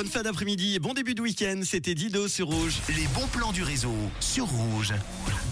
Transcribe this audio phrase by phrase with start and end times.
[0.00, 1.60] Bonne fin d'après-midi et bon début de week-end.
[1.62, 2.80] C'était Dido sur Rouge.
[2.88, 4.94] Les bons plans du réseau sur Rouge.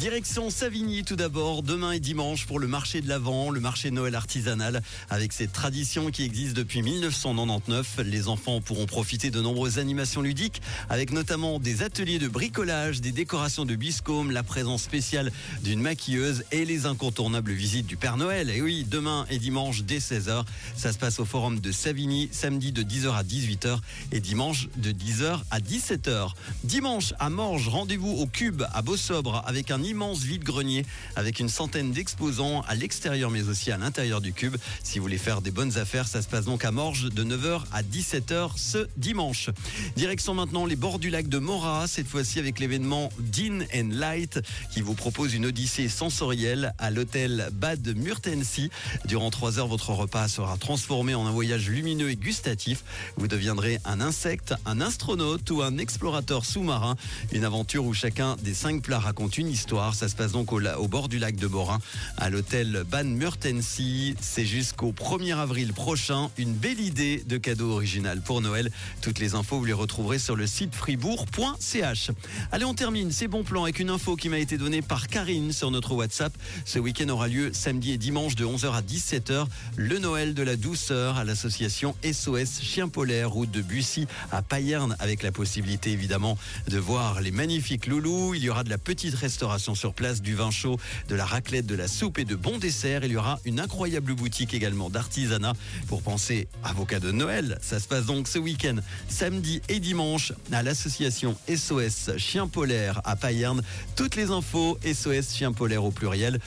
[0.00, 4.14] Direction Savigny tout d'abord, demain et dimanche pour le marché de l'Avent, le marché Noël
[4.14, 4.80] artisanal.
[5.10, 10.62] Avec cette tradition qui existe depuis 1999, les enfants pourront profiter de nombreuses animations ludiques
[10.88, 15.30] avec notamment des ateliers de bricolage, des décorations de biscombe, la présence spéciale
[15.62, 18.48] d'une maquilleuse et les incontournables visites du Père Noël.
[18.48, 20.44] Et oui, demain et dimanche dès 16h,
[20.74, 23.78] ça se passe au forum de Savigny, samedi de 10h à 18h
[24.10, 26.28] et dimanche de 10h à 17h.
[26.62, 31.90] Dimanche à Morges, rendez-vous au Cube à Beausobre avec un immense vide-grenier avec une centaine
[31.90, 34.56] d'exposants à l'extérieur mais aussi à l'intérieur du Cube.
[34.84, 37.62] Si vous voulez faire des bonnes affaires, ça se passe donc à Morges de 9h
[37.72, 39.50] à 17h ce dimanche.
[39.96, 44.38] Direction maintenant les bords du lac de Mora, cette fois-ci avec l'événement Din and Light
[44.70, 48.70] qui vous propose une odyssée sensorielle à l'hôtel Bad Murtensee.
[49.04, 52.84] Durant 3 heures, votre repas sera transformé en un voyage lumineux et gustatif.
[53.16, 54.27] Vous deviendrez un insecte,
[54.66, 56.96] un astronaute ou un explorateur sous-marin.
[57.32, 59.94] Une aventure où chacun des cinq plats raconte une histoire.
[59.94, 61.78] Ça se passe donc au, au bord du lac de Borin,
[62.18, 64.14] à l'hôtel Ban Murtensee.
[64.20, 66.30] C'est jusqu'au 1er avril prochain.
[66.36, 68.70] Une belle idée de cadeau original pour Noël.
[69.00, 72.10] Toutes les infos, vous les retrouverez sur le site fribourg.ch.
[72.52, 75.52] Allez, on termine ces bons plans avec une info qui m'a été donnée par Karine
[75.52, 76.36] sur notre WhatsApp.
[76.66, 79.46] Ce week-end aura lieu samedi et dimanche de 11h à 17h.
[79.76, 84.96] Le Noël de la douceur à l'association SOS Chien Polaire, route de Bussy à Payerne,
[84.98, 86.38] avec la possibilité évidemment
[86.68, 88.34] de voir les magnifiques loulous.
[88.34, 91.66] Il y aura de la petite restauration sur place, du vin chaud, de la raclette,
[91.66, 93.04] de la soupe et de bons desserts.
[93.04, 95.54] Il y aura une incroyable boutique également d'artisanat
[95.86, 97.58] pour penser à vos cadeaux de Noël.
[97.62, 98.76] Ça se passe donc ce week-end,
[99.08, 103.62] samedi et dimanche, à l'association SOS Chien Polaire à Payerne.
[103.96, 106.38] Toutes les infos, SOS Chien Polaire au pluriel,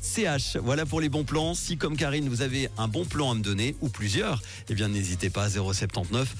[0.00, 0.56] .ch.
[0.62, 1.54] Voilà pour les bons plans.
[1.54, 4.88] Si comme Karine, vous avez un bon plan à me donner, ou plusieurs, eh bien
[4.88, 6.34] n'hésitez pas à 079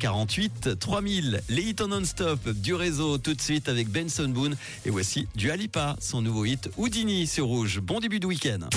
[0.00, 1.42] 548 3000.
[1.50, 4.56] Les hits en non-stop du réseau tout de suite avec Benson Boone.
[4.86, 7.80] Et voici du Alipa, son nouveau hit Houdini sur Rouge.
[7.80, 8.68] Bon début de week-end.